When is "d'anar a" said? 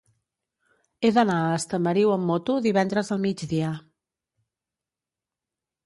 1.17-1.59